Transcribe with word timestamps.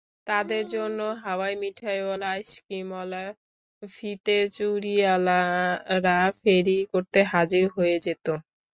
তাদের 0.27 0.63
জন্য 0.69 0.99
হাওয়াই 1.23 1.53
মিঠাইওয়ালা, 1.61 2.27
আইসক্রিমওয়ালা, 2.31 3.23
ফিতে-চুড়িওয়ালারা 3.93 5.37
ফেরি 6.39 6.77
করতে 6.93 7.19
হাজির 7.33 7.65
হয়ে 7.75 7.95
যেত। 8.05 8.25